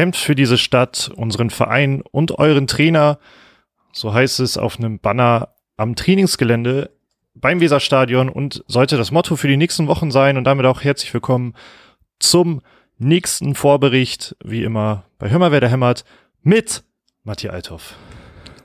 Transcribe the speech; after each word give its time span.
kämpft 0.00 0.22
für 0.22 0.34
diese 0.34 0.56
Stadt, 0.56 1.10
unseren 1.14 1.50
Verein 1.50 2.02
und 2.10 2.38
euren 2.38 2.66
Trainer. 2.66 3.18
So 3.92 4.14
heißt 4.14 4.40
es 4.40 4.56
auf 4.56 4.78
einem 4.78 4.98
Banner 4.98 5.50
am 5.76 5.94
Trainingsgelände 5.94 6.90
beim 7.34 7.60
Weserstadion 7.60 8.30
und 8.30 8.64
sollte 8.66 8.96
das 8.96 9.10
Motto 9.10 9.36
für 9.36 9.46
die 9.46 9.58
nächsten 9.58 9.88
Wochen 9.88 10.10
sein 10.10 10.38
und 10.38 10.44
damit 10.44 10.64
auch 10.64 10.80
herzlich 10.80 11.12
willkommen 11.12 11.52
zum 12.18 12.62
nächsten 12.96 13.54
Vorbericht, 13.54 14.36
wie 14.42 14.62
immer 14.62 15.04
bei 15.18 15.28
Hör 15.28 15.52
wer 15.52 15.60
da 15.60 15.66
hämmert, 15.66 16.06
mit 16.40 16.82
Matthias 17.22 17.52
Althoff. 17.52 17.94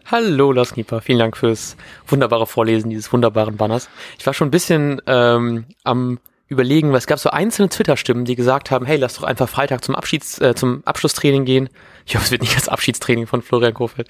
Hallo 0.06 0.54
Lars 0.54 0.71
Knieper, 0.71 1.02
vielen 1.02 1.20
Dank 1.20 1.36
fürs 1.36 1.75
wunderbare 2.07 2.47
Vorlesen 2.47 2.92
dieses 2.92 3.11
wunderbaren 3.11 3.57
Banners. 3.57 3.89
Ich 4.18 4.25
war 4.25 4.33
schon 4.33 4.47
ein 4.47 4.52
bisschen 4.52 5.02
ähm, 5.06 5.65
am 5.83 6.18
überlegen, 6.48 6.91
weil 6.91 7.00
es 7.00 7.07
gab 7.07 7.18
so 7.18 7.30
einzelne 7.30 7.70
Twitter-Stimmen, 7.70 8.25
die 8.25 8.36
gesagt 8.36 8.70
haben, 8.70 8.86
hey, 8.86 8.97
lass 8.97 9.15
doch 9.15 9.24
einfach 9.24 9.50
Freitag 9.50 9.83
zum 9.83 9.96
Abschieds, 9.96 10.39
äh, 10.39 10.54
zum 10.54 10.83
Abschlusstraining 10.86 11.46
gehen. 11.46 11.70
Ich 12.06 12.15
hoffe, 12.15 12.25
es 12.25 12.32
wird 12.32 12.42
nicht 12.42 12.56
das 12.56 12.70
Abschiedstraining 12.70 13.25
von 13.25 13.42
Florian 13.42 13.74
Kofeld. 13.74 14.10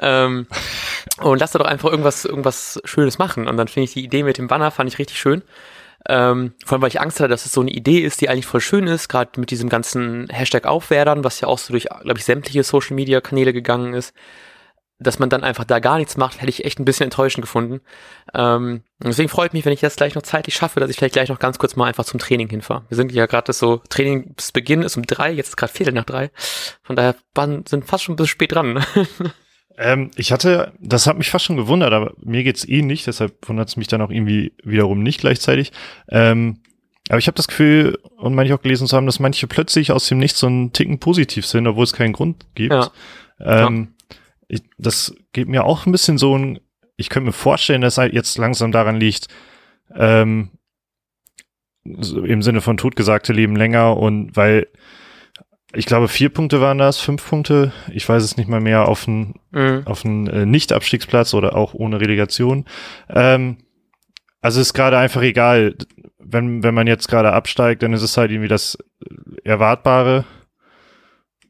Ähm, 0.00 0.46
und 1.20 1.38
lass 1.38 1.52
doch 1.52 1.64
einfach 1.64 1.90
irgendwas, 1.90 2.24
irgendwas 2.24 2.80
Schönes 2.84 3.18
machen. 3.18 3.46
Und 3.46 3.56
dann 3.56 3.68
finde 3.68 3.84
ich 3.84 3.94
die 3.94 4.04
Idee 4.04 4.24
mit 4.24 4.38
dem 4.38 4.48
Banner, 4.48 4.70
fand 4.72 4.90
ich 4.90 4.98
richtig 4.98 5.18
schön. 5.18 5.42
Ähm, 6.08 6.54
vor 6.64 6.74
allem, 6.74 6.82
weil 6.82 6.88
ich 6.88 7.00
Angst 7.00 7.20
hatte, 7.20 7.28
dass 7.28 7.46
es 7.46 7.52
so 7.52 7.60
eine 7.60 7.70
Idee 7.70 8.00
ist, 8.00 8.20
die 8.20 8.28
eigentlich 8.28 8.46
voll 8.46 8.60
schön 8.60 8.86
ist, 8.86 9.08
gerade 9.08 9.38
mit 9.38 9.50
diesem 9.50 9.68
ganzen 9.68 10.28
Hashtag 10.28 10.66
Aufwerdern, 10.66 11.24
was 11.24 11.40
ja 11.40 11.48
auch 11.48 11.58
so 11.58 11.72
durch, 11.72 11.84
glaube 11.84 12.18
ich, 12.18 12.24
sämtliche 12.24 12.62
Social-Media-Kanäle 12.62 13.52
gegangen 13.52 13.94
ist 13.94 14.12
dass 14.98 15.18
man 15.18 15.28
dann 15.28 15.44
einfach 15.44 15.64
da 15.64 15.78
gar 15.78 15.98
nichts 15.98 16.16
macht, 16.16 16.40
hätte 16.40 16.48
ich 16.48 16.64
echt 16.64 16.78
ein 16.78 16.86
bisschen 16.86 17.04
enttäuschend 17.04 17.42
gefunden. 17.42 17.80
Ähm, 18.34 18.82
deswegen 19.02 19.28
freut 19.28 19.52
mich, 19.52 19.64
wenn 19.64 19.72
ich 19.72 19.80
das 19.80 19.96
gleich 19.96 20.14
noch 20.14 20.22
zeitlich 20.22 20.54
schaffe, 20.54 20.80
dass 20.80 20.88
ich 20.90 20.96
vielleicht 20.96 21.14
gleich 21.14 21.28
noch 21.28 21.38
ganz 21.38 21.58
kurz 21.58 21.76
mal 21.76 21.86
einfach 21.86 22.04
zum 22.04 22.18
Training 22.18 22.48
hinfahre. 22.48 22.84
Wir 22.88 22.96
sind 22.96 23.12
ja 23.12 23.26
gerade 23.26 23.52
so, 23.52 23.82
Trainingsbeginn 23.90 24.82
ist 24.82 24.96
um 24.96 25.02
drei, 25.04 25.32
jetzt 25.32 25.48
ist 25.48 25.56
gerade 25.56 25.72
Viertel 25.72 25.92
nach 25.92 26.04
drei. 26.04 26.30
Von 26.82 26.96
daher 26.96 27.14
waren, 27.34 27.66
sind 27.66 27.84
fast 27.84 28.04
schon 28.04 28.14
ein 28.14 28.16
bisschen 28.16 28.30
spät 28.30 28.52
dran. 28.52 28.82
ähm, 29.78 30.10
ich 30.16 30.32
hatte, 30.32 30.72
das 30.80 31.06
hat 31.06 31.18
mich 31.18 31.30
fast 31.30 31.44
schon 31.44 31.58
gewundert, 31.58 31.92
aber 31.92 32.14
mir 32.22 32.42
geht's 32.42 32.66
eh 32.66 32.80
nicht, 32.80 33.06
deshalb 33.06 33.36
wundert 33.46 33.68
es 33.68 33.76
mich 33.76 33.88
dann 33.88 34.00
auch 34.00 34.10
irgendwie 34.10 34.54
wiederum 34.64 35.02
nicht 35.02 35.20
gleichzeitig. 35.20 35.72
Ähm, 36.08 36.60
aber 37.10 37.18
ich 37.18 37.26
habe 37.26 37.36
das 37.36 37.48
Gefühl, 37.48 37.98
und 38.16 38.34
meine 38.34 38.48
ich 38.48 38.54
auch 38.54 38.62
gelesen 38.62 38.86
zu 38.86 38.96
haben, 38.96 39.06
dass 39.06 39.20
manche 39.20 39.46
plötzlich 39.46 39.92
aus 39.92 40.08
dem 40.08 40.18
Nichts 40.18 40.40
so 40.40 40.46
einen 40.46 40.72
Ticken 40.72 40.98
positiv 40.98 41.46
sind, 41.46 41.66
obwohl 41.66 41.84
es 41.84 41.92
keinen 41.92 42.14
Grund 42.14 42.46
gibt. 42.54 42.72
Ja. 42.72 42.90
Ähm, 43.38 43.88
ja 43.90 43.95
ich, 44.48 44.62
das 44.78 45.14
geht 45.32 45.48
mir 45.48 45.64
auch 45.64 45.86
ein 45.86 45.92
bisschen 45.92 46.18
so 46.18 46.36
ein, 46.36 46.60
ich 46.96 47.08
könnte 47.08 47.26
mir 47.26 47.32
vorstellen, 47.32 47.80
dass 47.82 47.98
halt 47.98 48.12
jetzt 48.12 48.38
langsam 48.38 48.72
daran 48.72 48.98
liegt, 48.98 49.28
ähm, 49.94 50.50
im 51.84 52.42
Sinne 52.42 52.60
von 52.60 52.76
totgesagte 52.76 53.32
leben 53.32 53.54
länger 53.54 53.96
und 53.96 54.36
weil 54.36 54.66
ich 55.72 55.86
glaube, 55.86 56.08
vier 56.08 56.30
Punkte 56.30 56.60
waren 56.60 56.78
das, 56.78 56.98
fünf 56.98 57.28
Punkte, 57.28 57.72
ich 57.92 58.08
weiß 58.08 58.22
es 58.22 58.36
nicht 58.36 58.48
mal 58.48 58.60
mehr, 58.60 58.88
auf 58.88 59.06
einen, 59.06 59.34
mhm. 59.50 59.82
auf 59.84 60.04
einen 60.04 60.26
äh, 60.26 60.46
Nicht-Abstiegsplatz 60.46 61.34
oder 61.34 61.54
auch 61.54 61.74
ohne 61.74 62.00
Relegation. 62.00 62.64
Ähm, 63.08 63.58
also 64.40 64.60
ist 64.60 64.74
gerade 64.74 64.96
einfach 64.96 65.22
egal, 65.22 65.74
wenn, 66.18 66.62
wenn 66.62 66.74
man 66.74 66.86
jetzt 66.86 67.08
gerade 67.08 67.32
absteigt, 67.32 67.82
dann 67.82 67.92
ist 67.92 68.02
es 68.02 68.16
halt 68.16 68.30
irgendwie 68.30 68.48
das 68.48 68.78
Erwartbare 69.44 70.24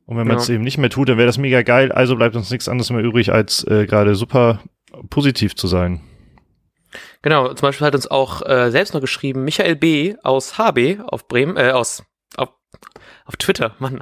und 0.06 0.16
wenn 0.16 0.26
man 0.26 0.36
es 0.36 0.48
ja. 0.48 0.54
eben 0.54 0.64
nicht 0.64 0.78
mehr 0.78 0.90
tut, 0.90 1.08
dann 1.08 1.18
wäre 1.18 1.26
das 1.26 1.36
mega 1.36 1.62
geil. 1.62 1.90
Also 1.90 2.16
bleibt 2.16 2.36
uns 2.36 2.50
nichts 2.50 2.68
anderes 2.68 2.90
mehr 2.90 3.02
übrig, 3.02 3.32
als 3.32 3.64
äh, 3.64 3.86
gerade 3.86 4.14
super 4.14 4.60
positiv 5.10 5.56
zu 5.56 5.66
sein. 5.66 6.00
Genau, 7.22 7.48
zum 7.48 7.68
Beispiel 7.68 7.86
hat 7.86 7.94
uns 7.94 8.06
auch 8.06 8.42
äh, 8.46 8.70
selbst 8.70 8.94
noch 8.94 9.00
geschrieben, 9.00 9.44
Michael 9.44 9.74
B. 9.74 10.14
aus 10.22 10.58
HB 10.58 11.00
auf 11.04 11.26
Bremen, 11.26 11.56
äh, 11.56 11.70
aus 11.70 12.04
auf, 12.36 12.50
auf 13.24 13.36
Twitter, 13.36 13.74
Mann. 13.80 14.00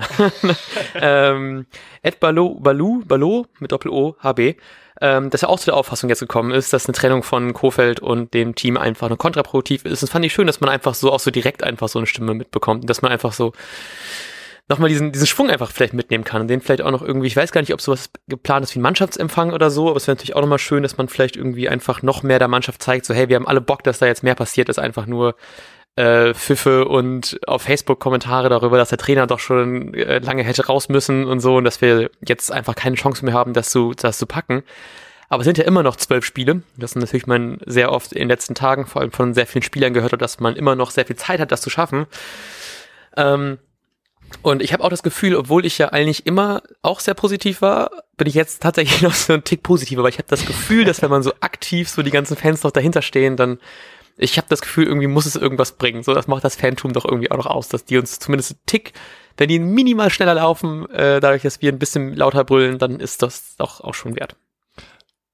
ähm, 0.94 1.66
Ed 2.02 2.20
Balu, 2.20 2.60
Balu, 2.60 3.02
Balu 3.06 3.44
mit 3.58 3.72
Doppel-O, 3.72 4.16
HB, 4.22 4.56
ähm, 5.00 5.30
dass 5.30 5.42
er 5.42 5.48
auch 5.48 5.58
zu 5.58 5.66
der 5.66 5.76
Auffassung 5.76 6.10
jetzt 6.10 6.20
gekommen 6.20 6.50
ist, 6.50 6.74
dass 6.74 6.86
eine 6.86 6.94
Trennung 6.94 7.22
von 7.22 7.54
Kofeld 7.54 8.00
und 8.00 8.34
dem 8.34 8.54
Team 8.54 8.76
einfach 8.76 9.08
nur 9.08 9.18
kontraproduktiv 9.18 9.86
ist. 9.86 10.02
Das 10.02 10.10
fand 10.10 10.24
ich 10.26 10.34
schön, 10.34 10.46
dass 10.46 10.60
man 10.60 10.68
einfach 10.68 10.94
so 10.94 11.10
auch 11.10 11.20
so 11.20 11.30
direkt 11.30 11.64
einfach 11.64 11.88
so 11.88 11.98
eine 11.98 12.06
Stimme 12.06 12.34
mitbekommt, 12.34 12.88
dass 12.90 13.00
man 13.00 13.10
einfach 13.10 13.32
so 13.32 13.52
nochmal 14.68 14.88
diesen, 14.88 15.12
diesen 15.12 15.26
Schwung 15.26 15.50
einfach 15.50 15.70
vielleicht 15.70 15.92
mitnehmen 15.92 16.24
kann 16.24 16.40
und 16.40 16.48
den 16.48 16.60
vielleicht 16.60 16.82
auch 16.82 16.90
noch 16.90 17.02
irgendwie, 17.02 17.26
ich 17.26 17.36
weiß 17.36 17.52
gar 17.52 17.60
nicht, 17.60 17.74
ob 17.74 17.80
sowas 17.80 18.10
geplant 18.28 18.64
ist 18.64 18.74
wie 18.74 18.78
ein 18.78 18.82
Mannschaftsempfang 18.82 19.52
oder 19.52 19.70
so, 19.70 19.88
aber 19.88 19.96
es 19.96 20.06
wäre 20.06 20.16
natürlich 20.16 20.34
auch 20.34 20.40
nochmal 20.40 20.58
schön, 20.58 20.82
dass 20.82 20.96
man 20.96 21.08
vielleicht 21.08 21.36
irgendwie 21.36 21.68
einfach 21.68 22.02
noch 22.02 22.22
mehr 22.22 22.38
der 22.38 22.48
Mannschaft 22.48 22.82
zeigt, 22.82 23.04
so 23.04 23.14
hey, 23.14 23.28
wir 23.28 23.36
haben 23.36 23.46
alle 23.46 23.60
Bock, 23.60 23.82
dass 23.84 23.98
da 23.98 24.06
jetzt 24.06 24.22
mehr 24.22 24.34
passiert, 24.34 24.68
als 24.68 24.78
einfach 24.78 25.06
nur 25.06 25.36
äh, 25.96 26.34
Pfiffe 26.34 26.86
und 26.86 27.38
auf 27.46 27.62
Facebook 27.62 28.00
Kommentare 28.00 28.48
darüber, 28.48 28.78
dass 28.78 28.88
der 28.88 28.98
Trainer 28.98 29.26
doch 29.26 29.38
schon 29.38 29.94
äh, 29.94 30.18
lange 30.18 30.42
hätte 30.42 30.66
raus 30.66 30.88
müssen 30.88 31.26
und 31.26 31.40
so 31.40 31.56
und 31.56 31.64
dass 31.64 31.80
wir 31.80 32.10
jetzt 32.26 32.50
einfach 32.50 32.74
keine 32.74 32.96
Chance 32.96 33.24
mehr 33.24 33.34
haben, 33.34 33.52
das 33.52 33.70
zu, 33.70 33.92
das 33.94 34.18
zu 34.18 34.26
packen. 34.26 34.62
Aber 35.28 35.40
es 35.40 35.44
sind 35.44 35.58
ja 35.58 35.64
immer 35.64 35.82
noch 35.82 35.96
zwölf 35.96 36.24
Spiele. 36.24 36.62
Das 36.76 36.92
ist 36.92 36.96
natürlich 36.96 37.26
man 37.26 37.58
sehr 37.66 37.92
oft 37.92 38.12
in 38.12 38.20
den 38.20 38.28
letzten 38.28 38.54
Tagen, 38.54 38.86
vor 38.86 39.02
allem 39.02 39.12
von 39.12 39.34
sehr 39.34 39.46
vielen 39.46 39.62
Spielern 39.62 39.94
gehört 39.94 40.12
hat, 40.12 40.22
dass 40.22 40.40
man 40.40 40.56
immer 40.56 40.74
noch 40.74 40.90
sehr 40.90 41.06
viel 41.06 41.16
Zeit 41.16 41.40
hat, 41.40 41.50
das 41.50 41.62
zu 41.62 41.70
schaffen. 41.70 42.06
Ähm, 43.16 43.58
und 44.42 44.62
ich 44.62 44.72
habe 44.72 44.82
auch 44.84 44.88
das 44.88 45.02
Gefühl, 45.02 45.36
obwohl 45.36 45.64
ich 45.66 45.78
ja 45.78 45.88
eigentlich 45.88 46.26
immer 46.26 46.62
auch 46.82 47.00
sehr 47.00 47.14
positiv 47.14 47.62
war, 47.62 47.90
bin 48.16 48.26
ich 48.26 48.34
jetzt 48.34 48.62
tatsächlich 48.62 49.02
noch 49.02 49.14
so 49.14 49.32
ein 49.32 49.44
Tick 49.44 49.62
positiver, 49.62 50.02
weil 50.02 50.10
ich 50.10 50.18
habe 50.18 50.28
das 50.28 50.46
Gefühl, 50.46 50.84
dass 50.84 51.02
wenn 51.02 51.10
man 51.10 51.22
so 51.22 51.32
aktiv 51.40 51.88
so 51.88 52.02
die 52.02 52.10
ganzen 52.10 52.36
Fans 52.36 52.62
noch 52.62 52.70
dahinter 52.70 53.02
stehen, 53.02 53.36
dann 53.36 53.58
ich 54.16 54.36
habe 54.36 54.46
das 54.48 54.60
Gefühl, 54.60 54.86
irgendwie 54.86 55.08
muss 55.08 55.26
es 55.26 55.34
irgendwas 55.34 55.72
bringen. 55.72 56.04
So, 56.04 56.14
das 56.14 56.28
macht 56.28 56.44
das 56.44 56.54
Fantum 56.54 56.92
doch 56.92 57.04
irgendwie 57.04 57.32
auch 57.32 57.36
noch 57.36 57.46
aus, 57.46 57.68
dass 57.68 57.84
die 57.84 57.98
uns 57.98 58.20
zumindest 58.20 58.52
einen 58.52 58.60
Tick, 58.66 58.92
wenn 59.36 59.48
die 59.48 59.58
minimal 59.58 60.10
schneller 60.10 60.34
laufen, 60.34 60.88
äh, 60.90 61.20
dadurch, 61.20 61.42
dass 61.42 61.60
wir 61.60 61.72
ein 61.72 61.80
bisschen 61.80 62.14
lauter 62.14 62.44
brüllen, 62.44 62.78
dann 62.78 63.00
ist 63.00 63.22
das 63.22 63.56
doch 63.56 63.80
auch 63.80 63.94
schon 63.94 64.14
wert. 64.14 64.36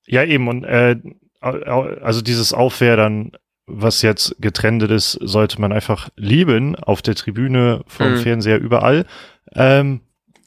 Ja, 0.06 0.24
eben. 0.24 0.48
Und 0.48 0.64
äh, 0.64 0.96
also 1.40 2.22
dieses 2.22 2.52
Aufwärtern 2.52 3.32
was 3.72 4.02
jetzt 4.02 4.36
getrennt 4.40 4.82
ist, 4.82 5.12
sollte 5.12 5.60
man 5.60 5.72
einfach 5.72 6.10
lieben, 6.16 6.76
auf 6.76 7.02
der 7.02 7.14
Tribüne, 7.14 7.82
vom 7.86 8.12
mhm. 8.12 8.16
Fernseher, 8.18 8.60
überall. 8.60 9.06
Ähm, 9.54 10.00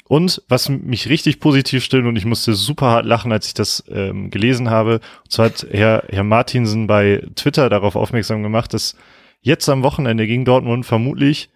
und 0.08 0.44
was 0.48 0.70
mich 0.70 1.10
richtig 1.10 1.40
positiv 1.40 1.84
stimmt, 1.84 2.08
und 2.08 2.18
ich 2.18 2.26
musste 2.26 2.54
super 2.54 2.88
hart 2.88 3.06
lachen, 3.06 3.32
als 3.32 3.48
ich 3.48 3.54
das 3.54 3.84
ähm, 3.90 4.30
gelesen 4.30 4.70
habe, 4.70 5.00
und 5.24 5.32
zwar 5.32 5.46
hat 5.46 5.66
Herr, 5.72 6.04
Herr 6.10 6.24
Martinsen 6.24 6.88
bei 6.88 7.26
Twitter 7.36 7.70
darauf 7.70 7.96
aufmerksam 7.96 8.44
gemacht, 8.44 8.74
dass 8.74 8.96
jetzt 9.42 9.68
am 9.70 9.84
Wochenende 9.84 10.28
gegen 10.28 10.46
Dortmund 10.46 10.86
vermutlich 10.86 11.50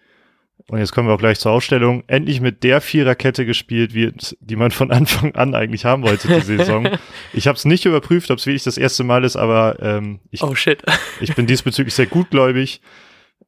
und 0.70 0.78
jetzt 0.78 0.92
kommen 0.92 1.08
wir 1.08 1.14
auch 1.14 1.18
gleich 1.18 1.40
zur 1.40 1.52
Ausstellung, 1.52 2.04
endlich 2.08 2.42
mit 2.42 2.62
der 2.62 2.82
Viererkette 2.82 3.46
gespielt 3.46 3.94
wird, 3.94 4.36
die 4.40 4.56
man 4.56 4.70
von 4.70 4.90
Anfang 4.92 5.34
an 5.34 5.54
eigentlich 5.54 5.84
haben 5.84 6.02
wollte, 6.02 6.28
die 6.28 6.40
Saison. 6.40 6.88
ich 7.32 7.48
habe 7.48 7.56
es 7.56 7.64
nicht 7.64 7.86
überprüft, 7.86 8.30
ob 8.30 8.38
es 8.38 8.46
wirklich 8.46 8.64
das 8.64 8.76
erste 8.76 9.02
Mal 9.02 9.24
ist, 9.24 9.36
aber 9.36 9.78
ähm, 9.80 10.20
ich, 10.30 10.42
oh, 10.42 10.54
ich 11.20 11.34
bin 11.34 11.46
diesbezüglich 11.46 11.94
sehr 11.94 12.06
gutgläubig. 12.06 12.82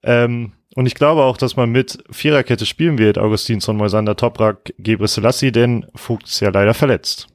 Ähm, 0.02 0.52
und 0.76 0.86
ich 0.86 0.94
glaube 0.94 1.22
auch, 1.22 1.36
dass 1.36 1.56
man 1.56 1.70
mit 1.70 2.02
Viererkette 2.10 2.64
spielen 2.64 2.96
wird, 2.96 3.18
Augustinsson, 3.18 3.76
Moisander, 3.76 4.16
Toprak, 4.16 4.72
Gebre 4.78 5.08
Selassie, 5.08 5.52
denn 5.52 5.86
Vogt 5.94 6.26
ist 6.26 6.40
ja 6.40 6.50
leider 6.50 6.74
verletzt. 6.74 7.28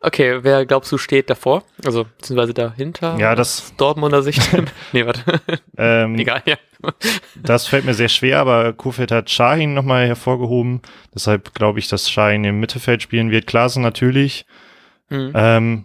Okay, 0.00 0.38
wer 0.42 0.64
glaubst 0.64 0.92
du 0.92 0.98
steht 0.98 1.28
davor? 1.28 1.64
Also, 1.84 2.04
beziehungsweise 2.04 2.54
dahinter? 2.54 3.16
Ja, 3.18 3.34
das. 3.34 3.74
Dortmunder 3.76 4.22
Sicht? 4.22 4.48
nee, 4.92 5.04
warte. 5.04 5.22
Ähm, 5.76 6.16
Egal, 6.16 6.42
ja. 6.46 6.56
das 7.34 7.66
fällt 7.66 7.84
mir 7.84 7.94
sehr 7.94 8.08
schwer, 8.08 8.38
aber 8.38 8.72
Kofeld 8.72 9.10
hat 9.10 9.30
Shahin 9.30 9.74
nochmal 9.74 10.06
hervorgehoben. 10.06 10.82
Deshalb 11.14 11.52
glaube 11.54 11.80
ich, 11.80 11.88
dass 11.88 12.10
Shahin 12.10 12.44
im 12.44 12.60
Mittelfeld 12.60 13.02
spielen 13.02 13.30
wird. 13.30 13.46
Klaasen 13.46 13.82
natürlich. 13.82 14.46
Mhm. 15.08 15.32
Ähm, 15.34 15.84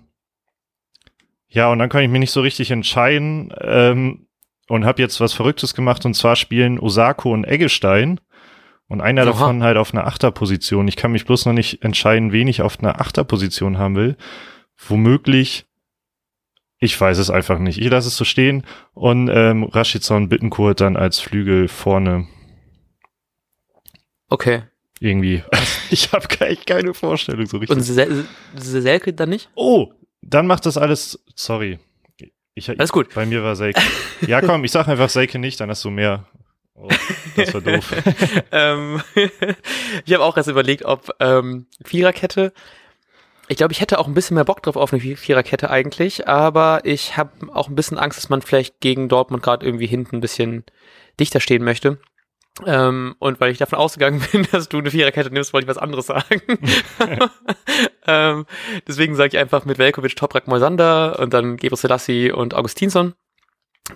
ja, 1.50 1.72
und 1.72 1.80
dann 1.80 1.90
kann 1.90 2.04
ich 2.04 2.10
mich 2.10 2.20
nicht 2.20 2.32
so 2.32 2.42
richtig 2.42 2.72
entscheiden 2.72 3.54
ähm, 3.62 4.28
und 4.68 4.86
habe 4.86 5.02
jetzt 5.02 5.20
was 5.20 5.34
Verrücktes 5.34 5.74
gemacht 5.74 6.06
und 6.06 6.16
zwar 6.16 6.36
spielen 6.36 6.80
Osako 6.80 7.32
und 7.32 7.46
Eggestein. 7.46 8.20
Und 8.88 9.02
einer 9.02 9.22
Aha. 9.22 9.32
davon 9.32 9.64
halt 9.64 9.78
auf 9.78 9.94
einer 9.94 10.06
Achterposition. 10.06 10.88
Ich 10.88 10.96
kann 10.96 11.12
mich 11.12 11.26
bloß 11.26 11.46
noch 11.46 11.54
nicht 11.54 11.84
entscheiden, 11.84 12.32
wen 12.32 12.48
ich 12.48 12.62
auf 12.62 12.80
einer 12.80 13.00
Achterposition 13.02 13.78
haben 13.78 13.96
will. 13.96 14.18
Womöglich, 14.88 15.66
ich 16.80 17.00
weiß 17.00 17.18
es 17.18 17.30
einfach 17.30 17.60
nicht. 17.60 17.80
Ich 17.80 17.90
lasse 17.90 18.10
es 18.10 18.18
so 18.18 18.26
stehen 18.26 18.66
und 18.94 19.30
ähm, 19.30 19.64
Rashidson 19.64 20.30
Bittenkurt 20.30 20.82
dann 20.82 20.98
als 20.98 21.20
Flügel 21.20 21.68
vorne. 21.68 22.28
Okay. 24.30 24.64
Irgendwie. 25.00 25.44
ich 25.90 26.12
habe 26.12 26.28
echt 26.42 26.66
keine 26.66 26.94
Vorstellung 26.94 27.46
so 27.46 27.58
richtig. 27.58 27.76
Und 27.76 27.84
Sel 27.84 28.26
Selke 28.56 29.14
dann 29.14 29.30
nicht? 29.30 29.50
Oh, 29.56 29.94
dann 30.22 30.48
macht 30.48 30.66
das 30.66 30.78
alles. 30.78 31.24
Sorry. 31.36 31.80
Ich, 32.56 32.70
alles 32.70 32.92
gut. 32.92 33.14
Bei 33.16 33.26
mir 33.26 33.44
war 33.44 33.56
Selke. 33.56 33.82
ja, 34.28 34.42
komm, 34.42 34.64
ich 34.64 34.72
sag 34.72 34.88
einfach 34.88 35.10
Selke 35.10 35.40
nicht, 35.40 35.60
dann 35.60 35.70
hast 35.70 35.84
du 35.84 35.90
mehr 35.90 36.28
Oh, 36.76 36.90
das 37.36 37.54
war 37.54 37.62
doof. 37.62 37.94
ähm, 38.52 39.02
ich 40.06 40.14
habe 40.14 40.24
auch 40.24 40.38
erst 40.38 40.50
überlegt, 40.50 40.86
ob 40.86 41.10
ähm, 41.20 41.68
Viererkette. 41.84 42.54
Ich 43.48 43.58
glaube, 43.58 43.74
ich 43.74 43.82
hätte 43.82 44.00
auch 44.00 44.08
ein 44.08 44.14
bisschen 44.14 44.36
mehr 44.36 44.46
Bock 44.46 44.64
drauf 44.64 44.78
auf 44.78 44.94
eine 44.94 45.02
Viererkette 45.02 45.70
eigentlich, 45.70 46.28
aber 46.28 46.82
ich 46.86 47.18
habe 47.18 47.32
auch 47.54 47.68
ein 47.68 47.76
bisschen 47.76 47.98
Angst, 47.98 48.18
dass 48.18 48.30
man 48.30 48.42
vielleicht 48.42 48.80
gegen 48.80 49.10
Dortmund 49.10 49.44
gerade 49.44 49.66
irgendwie 49.66 49.86
hinten 49.86 50.18
ein 50.18 50.22
bisschen 50.22 50.64
dichter 51.20 51.40
stehen 51.40 51.64
möchte. 51.64 52.00
Ähm, 52.66 53.16
und 53.20 53.40
weil 53.42 53.52
ich 53.52 53.58
davon 53.58 53.80
ausgegangen 53.80 54.22
bin, 54.32 54.48
dass 54.52 54.70
du 54.70 54.78
eine 54.78 54.92
Viererkette 54.92 55.32
nimmst, 55.32 55.54
wollte 55.54 55.66
ich 55.66 55.70
was 55.70 55.78
anderes 55.78 56.08
sagen. 56.08 56.42
ähm, 58.08 58.46
deswegen 58.88 59.16
sage 59.16 59.30
ich 59.30 59.38
einfach 59.38 59.66
mit 59.66 59.78
Velkovic, 59.78 60.16
Toprak, 60.16 60.48
Moisander 60.48 61.20
und 61.20 61.34
dann 61.34 61.58
Gebre 61.58 61.78
Selassie 61.78 62.32
und 62.32 62.54
Augustinsson. 62.54 63.14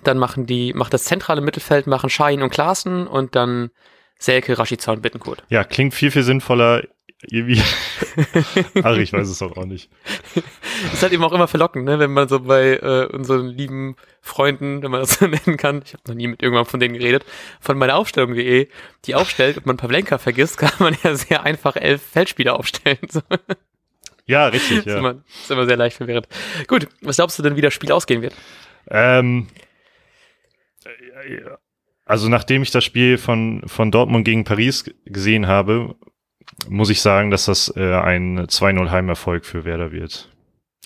Dann 0.04 0.18
machen 0.18 0.46
die, 0.46 0.72
macht 0.74 0.92
das 0.92 1.04
zentrale 1.04 1.40
Mittelfeld, 1.40 1.86
machen 1.86 2.10
Schein 2.10 2.42
und 2.42 2.50
Klaassen 2.50 3.06
und 3.06 3.34
dann 3.34 3.70
Selke, 4.18 4.58
Rashica 4.58 4.92
und 4.92 5.02
Bittenkurt. 5.02 5.44
Ja, 5.48 5.64
klingt 5.64 5.94
viel, 5.94 6.10
viel 6.10 6.24
sinnvoller. 6.24 6.82
Irgendwie. 7.22 7.60
Ach, 8.84 8.96
ich 8.96 9.12
weiß 9.12 9.28
es 9.28 9.42
auch, 9.42 9.56
auch 9.56 9.64
nicht. 9.64 9.90
ist 10.92 11.02
halt 11.02 11.12
eben 11.12 11.24
auch 11.24 11.32
immer 11.32 11.48
verlockend, 11.48 11.84
ne? 11.84 11.98
wenn 11.98 12.12
man 12.12 12.28
so 12.28 12.38
bei 12.38 12.76
äh, 12.76 13.06
unseren 13.12 13.48
lieben 13.48 13.96
Freunden, 14.20 14.82
wenn 14.82 14.92
man 14.92 15.00
das 15.00 15.14
so 15.18 15.26
nennen 15.26 15.56
kann, 15.56 15.82
ich 15.84 15.94
habe 15.94 16.02
noch 16.06 16.14
nie 16.14 16.28
mit 16.28 16.42
irgendjemandem 16.42 16.70
von 16.70 16.78
denen 16.78 16.94
geredet, 16.94 17.24
von 17.60 17.76
meiner 17.76 17.96
Aufstellung.de, 17.96 18.68
die 19.04 19.14
aufstellt 19.16 19.56
und 19.56 19.66
man 19.66 19.76
Pavlenka 19.76 20.18
vergisst, 20.18 20.58
kann 20.58 20.70
man 20.78 20.96
ja 21.02 21.16
sehr 21.16 21.42
einfach 21.42 21.74
elf 21.74 22.02
Feldspieler 22.02 22.56
aufstellen. 22.56 22.98
So. 23.10 23.22
Ja, 24.26 24.46
richtig, 24.46 24.84
ja. 24.84 24.92
Ist 24.92 24.98
immer, 24.98 25.14
ist 25.26 25.50
immer 25.50 25.66
sehr 25.66 25.76
leicht 25.76 25.96
verwirrend. 25.96 26.28
Gut, 26.68 26.86
was 27.02 27.16
glaubst 27.16 27.36
du 27.38 27.42
denn, 27.42 27.56
wie 27.56 27.62
das 27.62 27.74
Spiel 27.74 27.90
ausgehen 27.90 28.22
wird? 28.22 28.34
Ähm, 28.90 29.48
also 32.04 32.28
nachdem 32.28 32.62
ich 32.62 32.70
das 32.70 32.84
Spiel 32.84 33.18
von, 33.18 33.62
von 33.66 33.90
Dortmund 33.90 34.24
gegen 34.24 34.44
Paris 34.44 34.90
gesehen 35.04 35.46
habe, 35.46 35.94
muss 36.68 36.90
ich 36.90 37.02
sagen, 37.02 37.30
dass 37.30 37.44
das 37.44 37.72
äh, 37.76 37.94
ein 37.94 38.46
2-0 38.46 38.90
Heimerfolg 38.90 39.44
für 39.44 39.64
Werder 39.64 39.92
wird. 39.92 40.30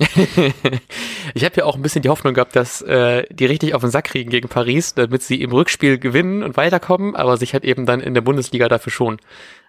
ich 1.34 1.44
habe 1.44 1.56
ja 1.56 1.64
auch 1.64 1.76
ein 1.76 1.82
bisschen 1.82 2.02
die 2.02 2.08
Hoffnung 2.08 2.34
gehabt, 2.34 2.56
dass 2.56 2.82
äh, 2.82 3.24
die 3.30 3.46
richtig 3.46 3.74
auf 3.74 3.82
den 3.82 3.90
Sack 3.90 4.06
kriegen 4.06 4.30
gegen 4.30 4.48
Paris, 4.48 4.94
damit 4.94 5.22
sie 5.22 5.42
im 5.42 5.52
Rückspiel 5.52 5.98
gewinnen 5.98 6.42
und 6.42 6.56
weiterkommen, 6.56 7.14
aber 7.14 7.36
sich 7.36 7.52
halt 7.52 7.64
eben 7.64 7.86
dann 7.86 8.00
in 8.00 8.14
der 8.14 8.22
Bundesliga 8.22 8.68
dafür 8.68 8.90
schon. 8.90 9.18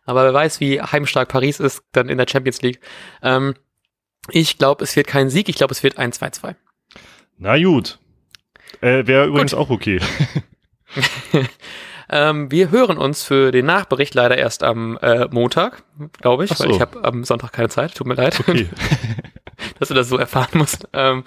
Aber 0.06 0.24
wer 0.24 0.34
weiß, 0.34 0.60
wie 0.60 0.82
heimstark 0.82 1.30
Paris 1.30 1.60
ist, 1.60 1.84
dann 1.92 2.10
in 2.10 2.18
der 2.18 2.28
Champions 2.28 2.62
League. 2.62 2.80
Ähm, 3.22 3.54
ich 4.30 4.58
glaube, 4.58 4.84
es 4.84 4.96
wird 4.96 5.08
kein 5.08 5.30
Sieg, 5.30 5.50
ich 5.50 5.56
glaube, 5.56 5.74
es 5.74 5.84
wird 5.84 5.98
ein 5.98 6.12
2-2. 6.12 6.56
Na 7.38 7.62
gut. 7.62 8.00
Äh, 8.82 9.08
Wäre 9.08 9.26
übrigens 9.28 9.52
gut. 9.52 9.60
auch 9.60 9.70
okay. 9.70 10.00
ähm, 12.10 12.52
wir 12.52 12.72
hören 12.72 12.98
uns 12.98 13.24
für 13.24 13.52
den 13.52 13.66
Nachbericht 13.66 14.14
leider 14.14 14.38
erst 14.38 14.64
am 14.64 14.98
äh, 15.02 15.28
Montag, 15.32 15.84
glaube 16.22 16.46
ich, 16.46 16.52
so. 16.52 16.64
weil 16.64 16.72
ich 16.72 16.82
habe 16.82 17.04
am 17.04 17.24
Sonntag 17.24 17.52
keine 17.54 17.70
Zeit. 17.70 17.96
Tut 17.96 18.08
mir 18.08 18.16
leid, 18.16 18.40
okay. 18.40 18.70
dass 19.80 19.90
du 19.90 19.94
das 19.94 20.10
so 20.10 20.18
erfahren 20.18 20.58
musst. 20.58 20.88
Ähm, 20.94 21.24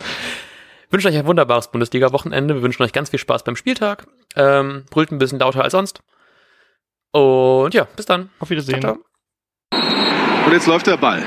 wünschen 0.90 1.08
euch 1.08 1.16
ein 1.16 1.26
wunderbares 1.26 1.70
Bundesliga-Wochenende. 1.70 2.54
Wir 2.54 2.62
wünschen 2.62 2.82
euch 2.82 2.92
ganz 2.92 3.10
viel 3.10 3.18
Spaß 3.18 3.44
beim 3.44 3.56
Spieltag. 3.56 4.06
Ähm, 4.36 4.84
brüllt 4.90 5.10
ein 5.12 5.18
bisschen 5.18 5.38
lauter 5.38 5.64
als 5.64 5.72
sonst. 5.72 6.00
Und 7.12 7.72
ja, 7.74 7.86
bis 7.96 8.06
dann. 8.06 8.30
Auf 8.38 8.50
Wiedersehen. 8.50 8.80
Ciao, 8.80 8.98
ciao. 9.72 10.46
Und 10.46 10.52
jetzt 10.52 10.66
läuft 10.66 10.86
der 10.86 10.96
Ball. 10.96 11.24